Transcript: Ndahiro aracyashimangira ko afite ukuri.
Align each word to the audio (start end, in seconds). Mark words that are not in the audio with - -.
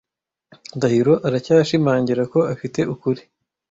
Ndahiro 0.77 1.13
aracyashimangira 1.27 2.23
ko 2.33 2.39
afite 2.53 2.79
ukuri. 2.93 3.21